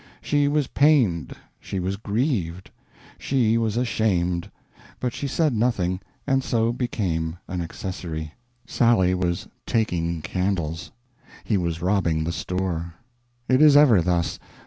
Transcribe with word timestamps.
She 0.19 0.47
was 0.47 0.65
pained, 0.65 1.35
she 1.59 1.79
was 1.79 1.95
grieved, 1.95 2.71
she 3.19 3.55
was 3.59 3.77
ashamed; 3.77 4.49
but 4.99 5.13
she 5.13 5.27
said 5.27 5.53
nothing, 5.53 5.99
and 6.25 6.43
so 6.43 6.73
became 6.73 7.37
an 7.47 7.61
accessory. 7.61 8.33
Sally 8.65 9.13
was 9.13 9.47
taking 9.67 10.23
candles; 10.23 10.89
he 11.43 11.55
was 11.55 11.83
robbing 11.83 12.23
the 12.23 12.31
store. 12.33 12.95
It 13.47 13.61
is 13.61 13.77
ever 13.77 14.01
thus. 14.01 14.39